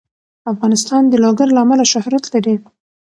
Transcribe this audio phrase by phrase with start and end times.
[0.51, 2.55] افغانستان د لوگر له امله شهرت لري.